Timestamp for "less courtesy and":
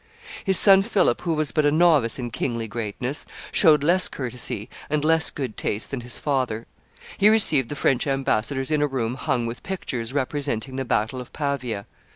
3.83-5.05